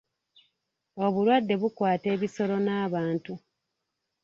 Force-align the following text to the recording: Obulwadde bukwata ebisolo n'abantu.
Obulwadde 1.05 1.53
bukwata 1.61 2.07
ebisolo 2.15 2.55
n'abantu. 2.65 3.33